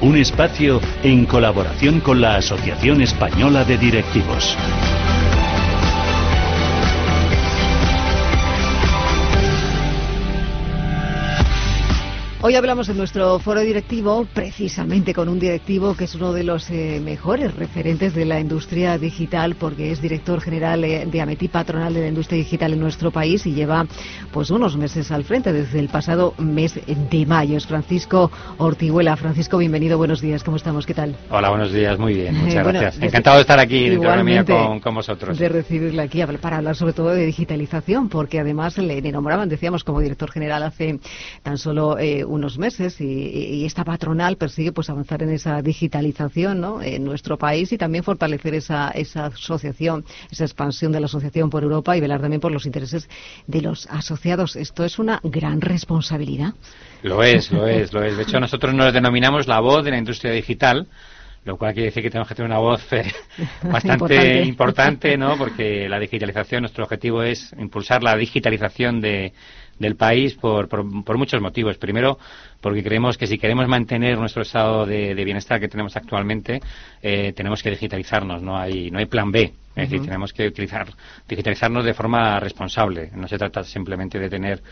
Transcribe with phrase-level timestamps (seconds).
[0.00, 4.56] un espacio en colaboración con la Asociación Española de Directivos.
[12.42, 16.70] Hoy hablamos en nuestro foro directivo precisamente con un directivo que es uno de los
[16.70, 21.92] eh, mejores referentes de la industria digital porque es director general eh, de Ametí Patronal
[21.92, 23.86] de la Industria Digital en nuestro país y lleva
[24.32, 27.58] pues unos meses al frente desde el pasado mes de mayo.
[27.58, 29.18] Es Francisco Ortiguela.
[29.18, 30.86] Francisco, bienvenido, buenos días, ¿cómo estamos?
[30.86, 31.16] ¿Qué tal?
[31.28, 33.02] Hola, buenos días, muy bien, muchas gracias.
[33.02, 35.38] Encantado de estar aquí Economía con, con, vosotros.
[35.38, 40.00] De recibirle aquí para hablar sobre todo de digitalización porque además le, nombraban, decíamos, como
[40.00, 40.98] director general hace
[41.42, 41.98] tan solo...
[42.30, 46.80] Unos meses y, esta patronal persigue pues avanzar en esa digitalización ¿no?
[46.82, 51.62] en nuestro país y también fortalecer esa, esa asociación, esa expansión de la asociación por
[51.62, 53.08] Europa y velar también por los intereses
[53.46, 54.56] de los asociados.
[54.56, 56.54] Esto es una gran responsabilidad.
[57.02, 58.16] Lo es, lo es, lo es.
[58.16, 60.86] De hecho, nosotros nos denominamos la voz de la industria digital
[61.44, 63.10] lo cual quiere decir que tenemos que tener una voz eh,
[63.62, 65.16] bastante importante.
[65.16, 65.36] ¿no?
[65.38, 69.32] Porque la digitalización, nuestro objetivo es impulsar la digitalización de,
[69.80, 71.78] del país por, por, muchos motivos.
[71.78, 72.18] Primero,
[72.60, 76.60] porque creemos que si queremos mantener nuestro estado de, bienestar que tenemos actualmente,
[77.02, 79.52] eh, tenemos que digitalizarnos, no hay, no hay plan B.
[79.74, 80.88] Es decir, tenemos que utilizar,
[81.28, 83.10] digitalizarnos de forma responsable.
[83.14, 84.62] No se trata simplemente de tener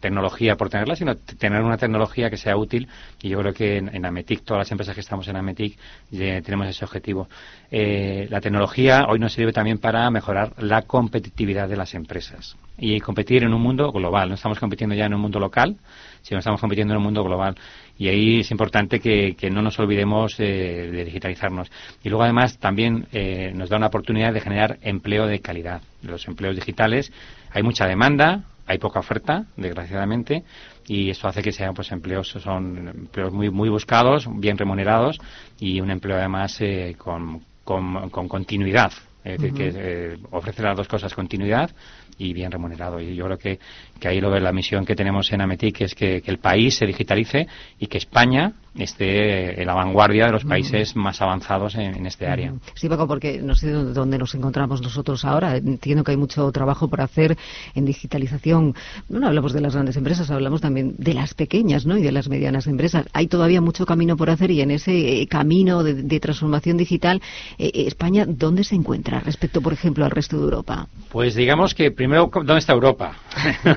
[0.00, 2.88] tecnología por tenerla, sino tener una tecnología que sea útil.
[3.22, 5.78] Y yo creo que en, Ametic, todas las empresas que estamos en Ametic,
[6.10, 7.28] tenemos ese objetivo.
[7.70, 13.00] Eh, la tecnología hoy nos sirve también para mejorar la competitividad de las empresas y
[13.00, 14.28] competir en un mundo global.
[14.28, 15.76] No estamos compitiendo ya en un mundo local,
[16.22, 17.56] sino estamos compitiendo en un mundo global.
[17.98, 21.70] Y ahí es importante que, no nos olvidemos de digitalizarnos.
[22.04, 25.80] Y luego, además, también eh, nos da una oportunidad de generar empleo de calidad.
[26.02, 27.10] Los empleos digitales,
[27.50, 30.44] hay mucha demanda, hay poca oferta, desgraciadamente,
[30.86, 35.18] y esto hace que sean pues empleos son empleos muy muy buscados, bien remunerados
[35.58, 38.92] y un empleo además eh, con, con, continuidad.
[39.24, 41.70] Es decir, que eh, ofrece las dos cosas, continuidad
[42.16, 43.00] y bien remunerado.
[43.00, 43.58] Y yo creo que,
[43.98, 46.76] que ahí lo ve la misión que tenemos en Ametic es que, que el país
[46.76, 47.48] se digitalice
[47.80, 52.52] y que España esté en la vanguardia de los países más avanzados en, este área.
[52.74, 55.56] Sí, Paco, porque no sé dónde nos encontramos nosotros ahora.
[55.56, 57.36] Entiendo que hay mucho trabajo por hacer
[57.74, 58.74] en digitalización.
[59.08, 61.96] No hablamos de las grandes empresas, hablamos también de las pequeñas ¿no?
[61.96, 63.06] y de las medianas empresas.
[63.12, 67.20] Hay todavía mucho camino por hacer y en ese eh, camino de, transformación digital,
[67.58, 70.88] eh, eh, España, ¿dónde se encuentra respecto, por ejemplo, al resto de Europa?
[71.10, 73.16] Pues digamos que primero, ¿dónde está Europa?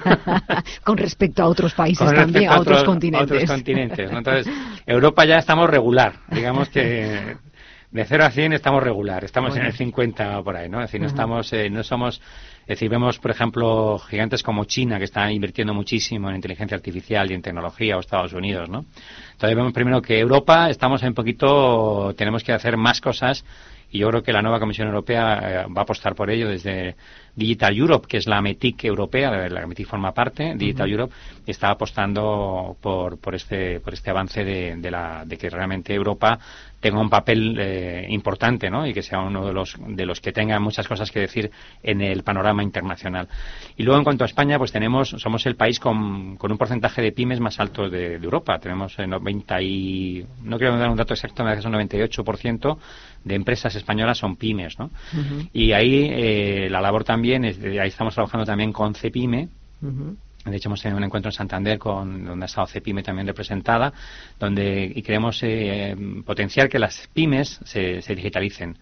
[0.84, 3.32] Con respecto a otros países también, a otros, continentes.
[3.32, 4.12] A otros continentes.
[4.12, 4.54] Entonces,
[4.90, 7.38] Europa ya estamos regular, digamos que
[7.92, 10.80] de 0 a 100 estamos regular, estamos en el 50 por ahí, ¿no?
[10.80, 12.22] Es decir, no estamos, eh, no somos,
[12.62, 17.30] es decir, vemos, por ejemplo, gigantes como China que están invirtiendo muchísimo en inteligencia artificial
[17.30, 18.86] y en tecnología o Estados Unidos, ¿no?
[19.32, 23.46] Entonces vemos primero que Europa estamos un poquito, tenemos que hacer más cosas
[23.92, 26.96] y yo creo que la nueva Comisión Europea eh, va a apostar por ello desde
[27.40, 31.14] Digital Europe, que es la METIC europea, de la METIC forma parte, Digital Europe,
[31.48, 36.38] está apostando por, por, este, por este avance de, de, la, de que realmente Europa
[36.80, 38.86] tenga un papel eh, importante ¿no?
[38.88, 41.52] y que sea uno de los, de los que tenga muchas cosas que decir
[41.84, 43.28] en el panorama internacional.
[43.78, 47.02] Y luego, en cuanto a España, pues tenemos, somos el país con, con un porcentaje
[47.02, 48.60] de pymes más alto de, Europa.
[48.60, 52.78] Tenemos el 90 y, no quiero dar un dato exacto, me parece un 98%
[53.24, 54.78] de empresas españolas son pymes.
[54.80, 54.90] ¿no?
[55.54, 59.50] Y ahí eh, la labor también, es, ahí estamos trabajando también con CEPIME.
[60.46, 62.68] De hecho, hemos tenido un encuentro en Santander con donde ha estado
[63.04, 63.92] también representada,
[64.40, 65.96] donde y queremos eh,
[66.26, 68.78] potenciar que las pymes se, se digitalicen.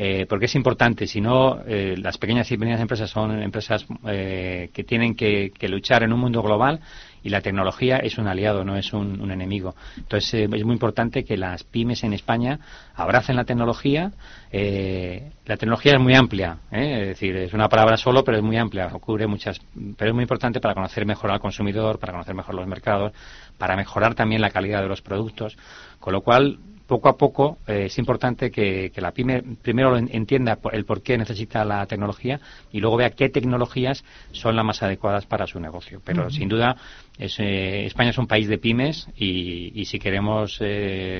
[0.00, 4.70] Eh, porque es importante, si no, eh, las pequeñas y medianas empresas son empresas eh,
[4.72, 6.80] que tienen que, luchar en un mundo global
[7.22, 9.74] y la tecnología es un aliado, no es un, enemigo.
[9.96, 12.58] Entonces eh, es muy importante que las pymes en España
[12.94, 14.12] abracen la tecnología.
[14.50, 17.00] Eh, la tecnología es muy amplia, ¿eh?
[17.02, 19.60] es decir, es una palabra solo, pero es muy amplia, cubre muchas,
[19.96, 23.12] pero es muy importante para conocer mejor al consumidor, para conocer mejor los mercados,
[23.56, 25.56] para mejorar también la calidad de los productos,
[26.00, 30.84] con lo cual poco a poco eh, es importante que, la pyme primero entienda el
[30.84, 32.40] por qué necesita la tecnología
[32.72, 34.02] y luego vea qué tecnologías
[34.32, 36.00] son las más adecuadas para su negocio.
[36.04, 36.76] Pero sin duda
[37.18, 40.58] España es un país de pymes y, si queremos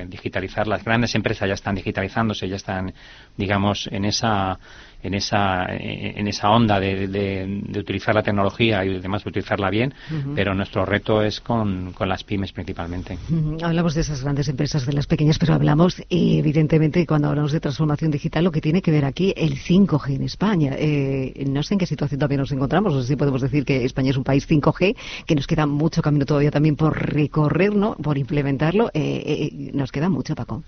[0.08, 2.94] digitalizar, las grandes empresas ya están digitalizándose, ya están,
[3.36, 4.58] digamos, en esa
[5.02, 9.94] en esa, en esa onda de, de, utilizar la tecnología y además de utilizarla bien,
[10.34, 13.18] pero nuestro reto es con, con las pymes principalmente.
[13.62, 18.10] Hablamos de esas grandes empresas, de las pequeñas, pero hablamos evidentemente cuando hablamos de transformación
[18.10, 20.72] digital lo que tiene que ver aquí el 5G en España.
[20.76, 23.84] Eh, no sé en qué situación también nos encontramos, no sé si podemos decir que
[23.84, 24.96] España es un país 5G,
[25.26, 27.94] que nos queda mucho camino todavía también por recorrer, ¿no?
[27.94, 28.90] por implementarlo.
[28.94, 30.62] Eh, eh, nos queda mucho, Paco.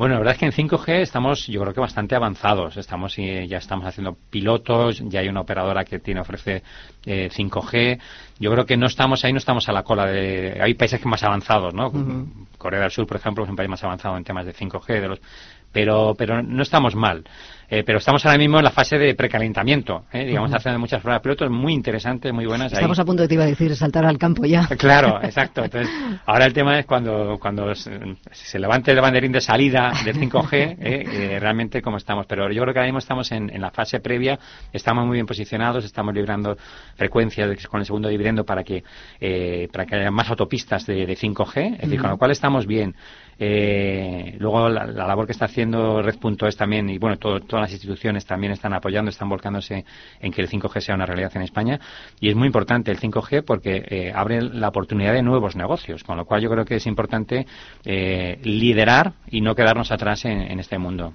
[0.00, 2.74] Bueno, la verdad es que en 5G estamos, yo creo que bastante avanzados.
[2.78, 6.62] Estamos ya estamos haciendo pilotos, ya hay una operadora que tiene ofrece
[7.04, 7.74] 5G.
[7.74, 7.98] Eh,
[8.38, 10.58] yo creo que no estamos ahí, no estamos a la cola de.
[10.58, 11.92] Hay países que más avanzados, ¿no?
[12.56, 15.08] Corea del Sur, por ejemplo, es un país más avanzado en temas de 5G, de
[15.08, 15.20] los,
[15.70, 17.22] pero pero no estamos mal.
[17.72, 20.26] Eh, pero estamos ahora mismo en la fase de precalentamiento, ¿eh?
[20.26, 22.72] digamos, haciendo muchas pruebas pilotos muy interesantes, muy buenas.
[22.72, 24.66] Estamos a punto de, te iba a decir, saltar al campo ya.
[24.76, 25.62] Claro, exacto.
[25.62, 25.88] Entonces,
[26.26, 30.76] ahora el tema es cuando, cuando se, levante el banderín de salida del 5G, ¿eh?
[30.80, 32.26] eh, realmente cómo estamos.
[32.26, 34.36] Pero yo creo que ahora mismo estamos en, en, la fase previa,
[34.72, 36.56] estamos muy bien posicionados, estamos librando
[36.96, 38.82] frecuencias con el segundo dividendo para que,
[39.20, 42.66] eh, para que haya más autopistas de, de 5G, es decir, con lo cual estamos
[42.66, 42.96] bien.
[43.42, 48.52] Eh, luego la, labor que está haciendo Red.es también, y bueno, todas las instituciones también
[48.52, 49.86] están apoyando, están volcándose
[50.20, 51.80] en que el 5G sea una realidad en España.
[52.20, 56.18] Y es muy importante el 5G porque eh, abre la oportunidad de nuevos negocios, con
[56.18, 57.46] lo cual yo creo que es importante
[57.86, 61.14] eh, liderar y no quedarnos atrás en, este mundo.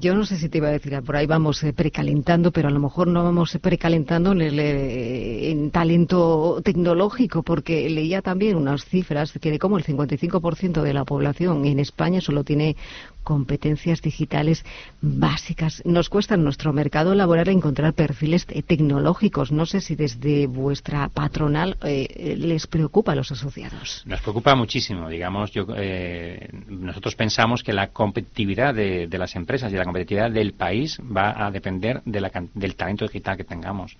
[0.00, 2.72] Yo no sé si te iba a decir, por ahí vamos eh, precalentando, pero a
[2.72, 9.50] lo mejor no vamos precalentando en, en talento tecnológico, porque leía también unas cifras que
[9.52, 12.76] de cómo el 55% de la población en España solo tiene
[13.22, 14.64] competencias digitales
[15.00, 15.82] básicas.
[15.84, 19.52] Nos cuesta en nuestro mercado laboral encontrar perfiles tecnológicos.
[19.52, 24.02] No sé si desde vuestra patronal eh, les preocupa a los asociados.
[24.06, 25.08] Nos preocupa muchísimo.
[25.08, 30.54] Digamos, yo, eh, nosotros pensamos que la competitividad de, las empresas y la competitividad del
[30.54, 33.96] país va a depender del talento digital que tengamos.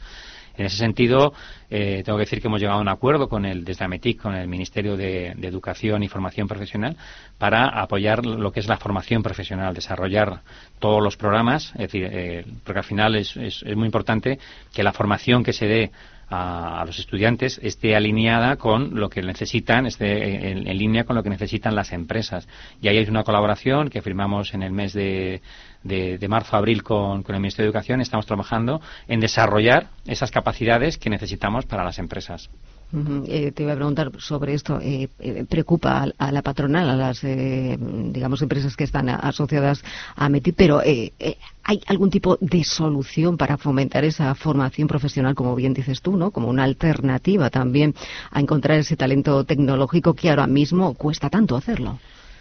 [0.57, 1.33] En ese sentido,
[1.71, 4.35] eh, tengo que decir que hemos llegado a un acuerdo con el, desde Ametic, con
[4.35, 6.97] el Ministerio de, Educación y Formación Profesional,
[7.39, 10.43] para apoyar lo que es la formación profesional, desarrollar
[10.79, 14.39] todos los programas, es decir, eh, porque al final es, es, muy importante
[14.73, 15.91] que la formación que se dé
[16.31, 21.31] a, los estudiantes esté alineada con lo que necesitan, esté en, línea con lo que
[21.31, 22.49] necesitan las empresas.
[22.81, 25.43] Y ahí hay una colaboración que firmamos en el mes de,
[25.83, 28.01] de, marzo-abril con, con el Ministerio de Educación.
[28.01, 32.49] Estamos trabajando en desarrollar esas capacidades que necesitamos para las empresas.
[32.93, 34.81] Eh, te iba a preguntar sobre esto.
[34.81, 39.83] Eh, eh, ¿Preocupa a, la patronal, a las, digamos, empresas que están asociadas
[40.17, 45.75] a METI, pero ¿hay algún tipo de solución para fomentar esa formación profesional, como bien
[45.75, 46.31] dices tú, ¿no?
[46.31, 47.95] Como una alternativa también
[48.31, 51.99] a encontrar ese talento tecnológico que ahora mismo cuesta tanto hacerlo?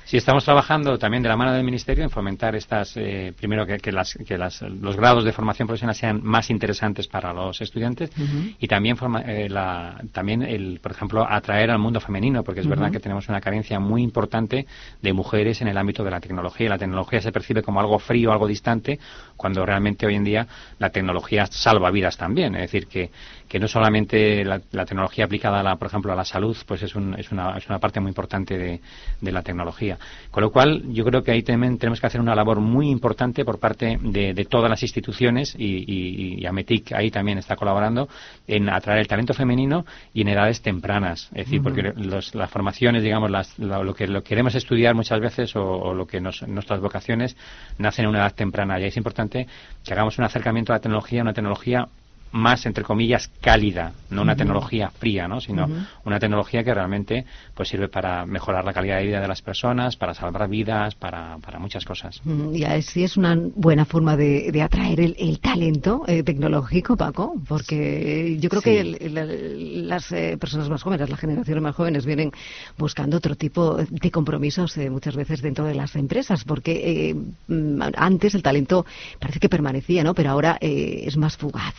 [0.10, 3.78] Sí, estamos trabajando también de la mano del Ministerio en fomentar estas, eh, primero que,
[3.78, 8.10] que, las, que las, los grados de formación profesional sean más interesantes para los estudiantes
[8.58, 8.98] y también,
[9.28, 13.30] eh, la, también el, por ejemplo, atraer al mundo femenino, porque es verdad que tenemos
[13.30, 14.66] una carencia muy importante
[15.00, 16.70] de mujeres en el ámbito de la tecnología.
[16.70, 18.98] La tecnología se percibe como algo frío, algo distante,
[19.38, 20.48] cuando realmente hoy en día
[20.80, 22.56] la tecnología salva vidas también.
[22.56, 23.12] Es decir, que,
[23.50, 26.96] que no solamente la, tecnología aplicada, a la, por ejemplo, a la salud, pues es,
[26.96, 28.80] un, es, una, es una parte muy importante de,
[29.20, 29.98] de la tecnología.
[30.30, 33.44] Con lo cual, yo creo que ahí también tenemos que hacer una labor muy importante
[33.44, 38.08] por parte de, todas las instituciones y, y, Ametic ahí también está colaborando
[38.48, 41.30] en atraer el talento femenino y en edades tempranas.
[41.34, 46.06] Es decir, porque las formaciones, digamos, lo, que lo queremos estudiar muchas veces o, lo
[46.06, 47.36] que nuestras vocaciones
[47.80, 48.80] nacen en una edad temprana.
[48.80, 49.48] Y es importante
[49.84, 51.88] que hagamos un acercamiento a la tecnología, una tecnología
[52.32, 55.42] más entre comillas cálida, no una tecnología fría, ¿no?
[55.42, 55.68] sino
[56.06, 59.96] una tecnología que realmente pues sirve para mejorar la calidad de vida de las personas,
[59.96, 62.22] para salvar vidas, para, para muchas cosas.
[62.54, 68.38] Y así es una buena forma de, de atraer el, talento eh, tecnológico, Paco, porque
[68.40, 72.32] yo creo que las eh, personas más jóvenes, las generaciones más jóvenes vienen
[72.78, 77.16] buscando otro tipo de compromisos eh, muchas veces dentro de las empresas, porque
[77.48, 78.86] mm, antes el talento
[79.20, 80.14] parece que permanecía, ¿no?
[80.14, 81.74] Pero ahora es más fugaz.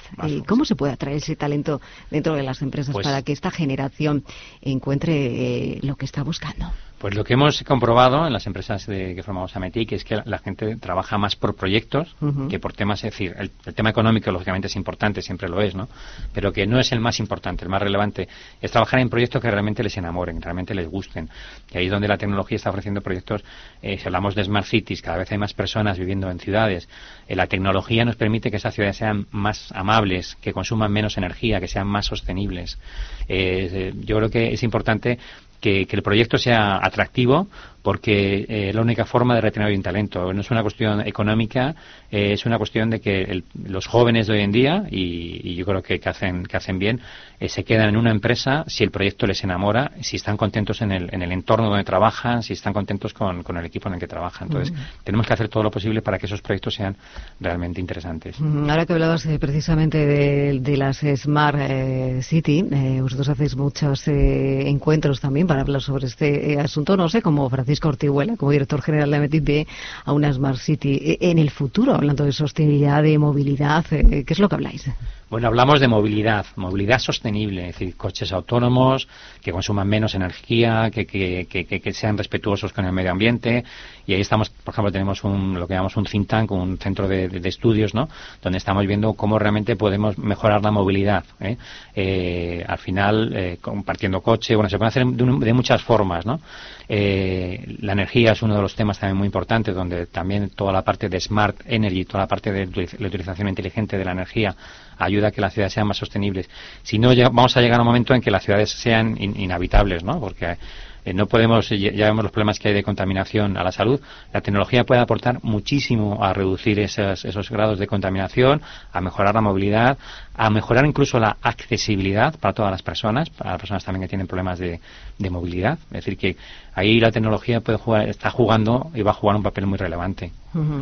[0.47, 1.81] ¿Cómo se puede atraer ese talento
[2.11, 4.25] dentro de las empresas pues para que esta generación
[4.61, 6.73] encuentre eh, lo que está buscando?
[7.01, 10.37] Pues lo que hemos comprobado en las empresas de, que formamos Ametic es que la,
[10.37, 12.15] gente trabaja más por proyectos
[12.51, 15.89] que por temas, es decir, el, tema económico lógicamente es importante, siempre lo es, ¿no?
[16.35, 18.29] Pero que no es el más importante, el más relevante
[18.61, 21.31] es trabajar en proyectos que realmente les enamoren, realmente les gusten.
[21.73, 23.43] Y ahí es donde la tecnología está ofreciendo proyectos,
[23.81, 26.87] eh, si hablamos de Smart Cities, cada vez hay más personas viviendo en ciudades,
[27.29, 31.61] eh, la tecnología nos permite que esas ciudades sean más amables, que consuman menos energía,
[31.61, 32.79] que sean más sostenibles.
[33.27, 35.19] Eh, yo creo que es importante
[35.61, 37.49] que, el proyecto sea atractivo
[37.83, 40.33] porque eh, la única forma de retener un talento.
[40.33, 41.75] No es una cuestión económica,
[42.11, 45.83] eh, es una cuestión de que los jóvenes de hoy en día, y, yo creo
[45.83, 47.01] que, hacen, que hacen bien,
[47.39, 50.93] eh, se quedan en una empresa si el proyecto les enamora, si están contentos en
[50.93, 54.07] el, en el entorno donde trabajan, si están contentos con, el equipo en el que
[54.07, 54.49] trabajan.
[54.49, 56.97] Entonces, tenemos que hacer todo lo posible para que esos proyectos sean
[57.41, 58.37] realmente interesantes.
[58.41, 62.63] Ahora que hablabas precisamente de, las Smart City,
[63.01, 66.97] vosotros hacéis muchos encuentros también para hablar sobre este asunto.
[66.97, 69.69] No sé, como Francisco Ortihuela, como director general de AMETIP,
[70.05, 70.99] a una Smart City.
[71.03, 74.91] E, en el futuro, hablando de sostenibilidad, de movilidad, eh, ¿qué es lo que habláis?
[75.31, 79.07] Bueno, hablamos de movilidad, movilidad sostenible, es decir, coches autónomos
[79.41, 83.65] que consuman menos energía, que, que, que, sean respetuosos con el medio ambiente.
[84.09, 87.07] Y ahí estamos, por ejemplo, tenemos un, lo que llamamos un think tank, un centro
[87.07, 88.09] de, estudios, ¿no?
[88.43, 91.23] Donde estamos viendo cómo realmente podemos mejorar la movilidad.
[91.39, 91.57] ¿eh?
[91.95, 96.41] Eh, al final, eh, compartiendo coche, bueno, se puede hacer de, muchas formas, ¿no?
[96.89, 101.09] la energía es uno de los temas también muy importantes, donde también toda la parte
[101.09, 102.67] de smart energy, toda la parte de
[102.99, 104.57] la utilización inteligente de la energía
[105.01, 106.49] ayuda a que las ciudades sean más sostenibles.
[106.83, 110.21] Si no, vamos a llegar a un momento en que las ciudades sean inhabitables, ¿no?
[110.21, 110.57] Porque
[111.05, 114.01] eh, no podemos, ya vemos los problemas que hay de contaminación a la salud.
[114.33, 118.61] La tecnología puede aportar muchísimo a reducir esos grados de contaminación,
[118.93, 119.99] a mejorar la movilidad,
[120.43, 124.27] a mejorar incluso la accesibilidad para todas las personas, para las personas también que tienen
[124.27, 124.81] problemas de,
[125.29, 125.79] movilidad.
[125.91, 126.35] Es decir, que
[126.73, 130.33] ahí la tecnología puede jugar, está jugando y va a jugar un papel muy relevante.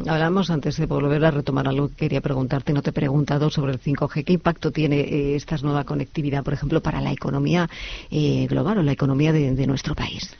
[0.06, 3.72] Hablamos antes de volver a retomar algo que quería preguntarte, no te he preguntado sobre
[3.72, 4.24] el 5G.
[4.24, 7.68] ¿Qué impacto tiene eh, esta nueva conectividad, por ejemplo, para la economía
[8.12, 10.36] eh, global o la economía de nuestro país?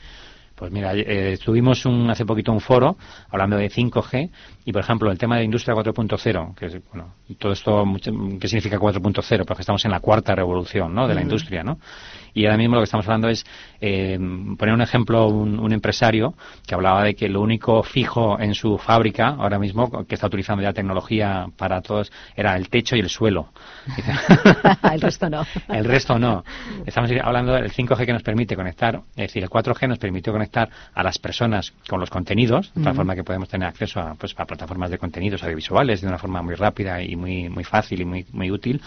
[0.59, 2.97] Pues mira, eh, tuvimos un, hace poquito un foro
[3.29, 4.29] hablando de 5G
[4.65, 7.85] y, por ejemplo, el tema de industria 4.0, que es, bueno, todo esto,
[8.41, 9.45] ¿qué significa 4.0?
[9.45, 11.07] Porque estamos en la cuarta revolución, ¿no?
[11.07, 11.79] De la industria, ¿no?
[12.33, 13.45] Y ahora mismo lo que estamos hablando es
[13.79, 14.19] eh,
[14.57, 16.33] poner un ejemplo, un, empresario
[16.67, 20.61] que hablaba de que lo único fijo en su fábrica, ahora mismo, que está utilizando
[20.61, 23.53] ya tecnología para todos, era el techo y el suelo.
[24.91, 25.45] el resto no.
[25.69, 26.43] el resto no.
[26.85, 30.48] Estamos hablando del 5G que nos permite conectar, es decir, el 4G nos permitió conectar
[30.53, 34.33] a las personas con los contenidos, de tal forma que podemos tener acceso a, pues,
[34.37, 38.05] a plataformas de contenidos audiovisuales de una forma muy rápida y muy, muy fácil y
[38.05, 38.81] muy, muy útil.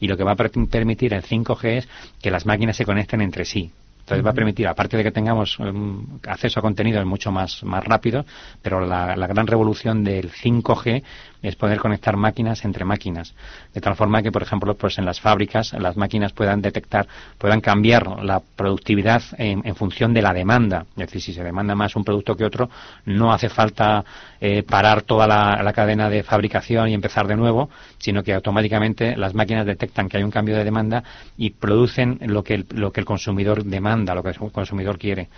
[0.00, 1.88] Y lo que va a permitir el 5G es
[2.20, 3.72] que las máquinas se conecten entre sí.
[4.08, 7.84] Entonces va a permitir, aparte de que tengamos um, acceso a contenidos mucho más, más
[7.84, 8.24] rápido,
[8.62, 11.02] pero la, gran revolución del 5G
[11.42, 13.34] es poder conectar máquinas entre máquinas,
[13.74, 17.60] de tal forma que, por ejemplo, pues en las fábricas las máquinas puedan detectar, puedan
[17.60, 20.86] cambiar la productividad en, función de la demanda.
[20.96, 22.70] Es decir, si se demanda más un producto que otro,
[23.04, 24.04] no hace falta
[24.40, 29.34] eh, parar toda la, cadena de fabricación y empezar de nuevo, sino que automáticamente las
[29.34, 31.04] máquinas detectan que hay un cambio de demanda
[31.36, 35.28] y producen lo que lo que el consumidor demanda, lo que el consumidor quiere.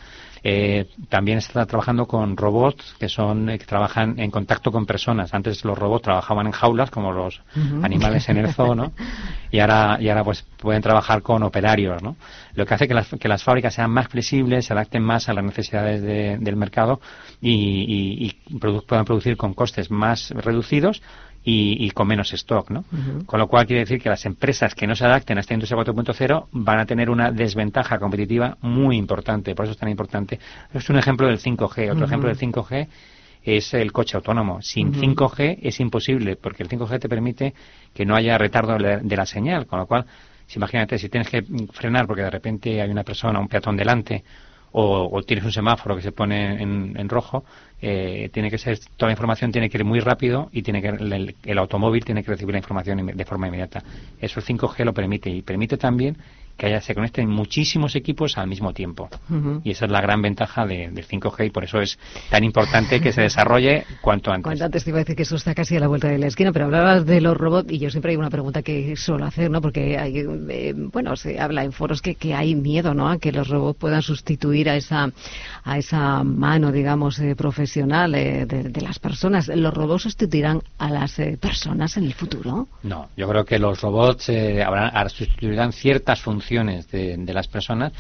[0.43, 5.35] Eh, también está trabajando con robots que son eh, que trabajan en contacto con personas.
[5.35, 7.43] Antes los robots trabajaban en jaulas como los
[7.83, 8.93] animales en el zoo, ¿no?
[9.50, 12.17] Y ahora y ahora pues pueden trabajar con operarios, ¿no?
[12.55, 15.35] Lo que hace que las, que las fábricas sean más flexibles, se adapten más a
[15.35, 17.00] las necesidades del mercado
[17.43, 21.02] y, y puedan producir con costes más reducidos
[21.43, 22.85] y, con menos stock, ¿no?
[23.25, 25.81] Con lo cual quiere decir que las empresas que no se adapten a esta industria
[25.81, 29.55] 4.0 van a tener una desventaja competitiva muy importante.
[29.55, 30.39] Por eso es tan importante.
[30.75, 31.93] Es un ejemplo del 5G.
[31.93, 32.89] Otro ejemplo del 5G
[33.43, 34.61] es el coche autónomo.
[34.61, 37.55] Sin 5G es imposible, porque el 5G te permite
[37.95, 39.67] que no haya retardo de la señal.
[39.67, 40.05] Con lo cual,
[40.47, 41.43] si imagínate, si tienes que
[41.73, 44.25] frenar porque de repente hay una persona, un peatón delante,
[44.73, 47.45] o, tienes un semáforo que se pone en, rojo,
[47.83, 50.89] eh, tiene que ser toda la información tiene que ir muy rápido y tiene que
[50.89, 53.83] el, el, automóvil tiene que recibir la información de forma inmediata.
[54.21, 56.17] Eso el 5G lo permite y permite también
[56.61, 59.09] que haya, se conecten muchísimos equipos al mismo tiempo.
[59.64, 61.99] Y esa es la gran ventaja de, del 5G y por eso es
[62.29, 64.45] tan importante que se desarrolle cuanto antes.
[64.45, 66.26] Cuanto antes te iba a decir que eso está casi a la vuelta de la
[66.26, 69.50] esquina, pero hablabas de los robots y yo siempre hay una pregunta que suelo hacer,
[69.50, 69.62] ¿no?
[69.62, 73.09] Porque hay, eh, bueno, se habla en foros que, que hay miedo, ¿no?
[73.09, 75.11] A que los robots puedan sustituir a esa,
[75.64, 79.49] a esa mano, digamos, eh, profesional eh, de, las personas.
[79.49, 82.69] ¿Los robots sustituirán a las personas en el futuro?
[82.83, 87.92] No, yo creo que los robots habrán, sustituirán ciertas funciones de, las personas,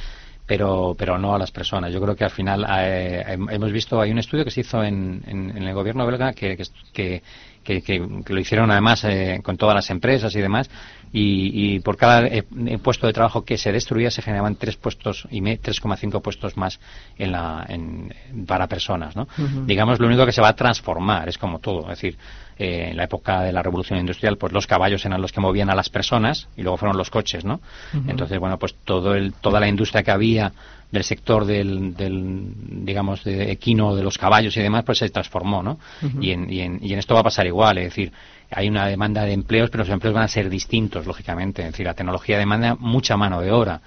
[0.46, 1.92] pero, pero no a las personas.
[1.92, 5.22] Yo creo que al final eh, hemos visto, hay un estudio que se hizo en,
[5.26, 6.56] en, el gobierno belga que,
[6.92, 7.22] que,
[7.62, 10.68] que, que, lo hicieron además eh, con todas las empresas y demás,
[11.12, 12.44] y, y por cada eh,
[12.82, 16.80] puesto de trabajo que se destruía se generaban tres puestos y 3,5 puestos más
[17.16, 18.12] en la, en,
[18.46, 19.14] para personas.
[19.14, 19.28] ¿no?
[19.66, 22.16] Digamos, lo único que se va a transformar, es como todo, es decir,
[22.62, 25.70] eh, en la época de la revolución industrial, pues los caballos eran los que movían
[25.70, 27.62] a las personas y luego fueron los coches, ¿no?
[28.06, 30.52] Entonces, bueno, pues todo el, toda la industria que había
[30.92, 32.52] del sector del, del,
[32.84, 35.78] digamos, de equino de los caballos y demás, pues se transformó, ¿no?
[36.20, 38.12] y, en, y, en, y en esto va a pasar igual, es decir,
[38.50, 41.62] hay una demanda de empleos, pero los empleos van a ser distintos, lógicamente.
[41.62, 43.80] Es decir, la tecnología demanda mucha mano de obra.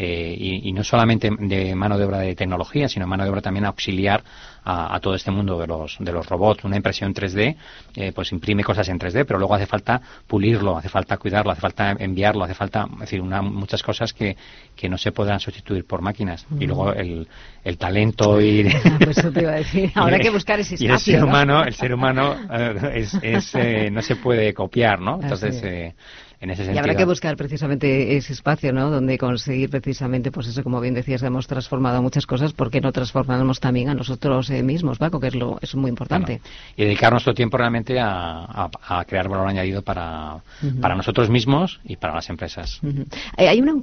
[0.00, 3.64] Eh, y, no solamente de mano de obra de tecnología, sino mano de obra también
[3.64, 4.22] auxiliar
[4.64, 6.62] a, todo este mundo de los, de los robots.
[6.62, 7.56] Una impresión 3D,
[7.96, 11.62] eh, pues imprime cosas en 3D, pero luego hace falta pulirlo, hace falta cuidarlo, hace
[11.62, 14.36] falta enviarlo, hace falta, es decir, una, muchas cosas que,
[14.76, 16.46] que no se podrán sustituir por máquinas.
[16.60, 17.26] Y luego el,
[17.64, 18.68] el talento y...
[18.68, 19.90] Ah, pues eso te iba a decir.
[19.96, 20.90] Ahora hay que buscar ese espacio.
[20.90, 23.54] Y el ser humano, el ser humano eh, es,
[23.90, 25.18] no se puede copiar, ¿no?
[25.20, 25.94] Entonces,
[26.40, 28.90] y habrá que buscar precisamente ese espacio, ¿no?
[28.90, 33.58] Donde conseguir precisamente, pues eso, como bien decías, hemos transformado muchas cosas, porque no transformamos
[33.58, 35.18] también a nosotros eh, mismos, Paco?
[35.18, 36.40] Que es, lo, es muy importante.
[36.76, 38.70] Y dedicar nuestro tiempo realmente a,
[39.08, 40.36] crear valor añadido para,
[40.80, 42.80] para nosotros mismos y para las empresas.
[43.36, 43.74] Eh, hay una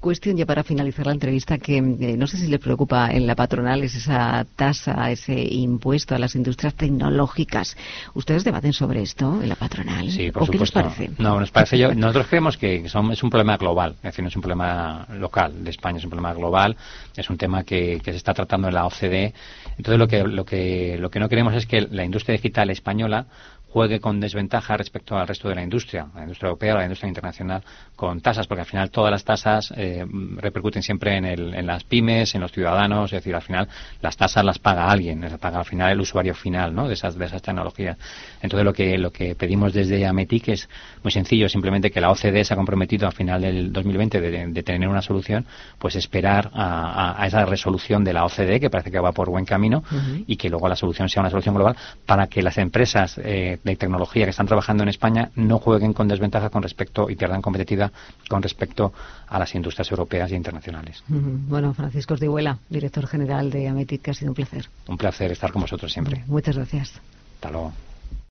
[0.00, 3.34] cuestión ya para finalizar la entrevista que eh, no sé si le preocupa en la
[3.34, 7.76] patronal, es esa tasa, ese impuesto a las industrias tecnológicas.
[8.12, 10.10] ¿Ustedes debaten sobre esto en la patronal?
[10.10, 11.10] Sí, por ¿O qué les parece?
[11.18, 14.36] No, nos parece yo nosotros creemos que es un problema global, es decir, no es
[14.36, 16.76] un problema local de España, es un problema global,
[17.16, 19.34] es un tema que, se está tratando en la OCDE.
[19.76, 23.26] Entonces, lo que, lo, que, lo que no queremos es que la industria digital española
[23.74, 27.60] juegue con desventaja respecto al resto de la industria, la industria europea, la industria internacional,
[27.96, 31.82] con tasas, porque al final todas las tasas eh, repercuten siempre en, el, en, las
[31.82, 33.66] pymes, en los ciudadanos, es decir, al final
[34.00, 36.86] las tasas las paga alguien, las paga al final el usuario final ¿no?
[36.86, 37.98] de, esas, de esas tecnologías.
[38.40, 40.68] Entonces lo que, lo que pedimos desde AMETIC es
[41.02, 44.88] muy sencillo, simplemente que la OCDE se ha comprometido al final del 2020 de, tener
[44.88, 45.46] una solución,
[45.80, 49.82] pues esperar a, esa resolución de la OCDE, que parece que va por buen camino,
[50.28, 51.76] y que luego la solución sea una solución global
[52.06, 56.06] para que las empresas eh, de tecnología que están trabajando en España no jueguen con
[56.06, 57.90] desventaja con respecto y pierdan competitividad
[58.28, 58.92] con respecto
[59.26, 61.02] a las industrias europeas e internacionales.
[61.08, 64.68] Bueno, Francisco Osdihuela, director general de Ametit, que ha sido un placer.
[64.86, 66.22] Un placer estar con vosotros siempre.
[66.26, 67.00] Muchas gracias.
[67.36, 67.72] Hasta luego.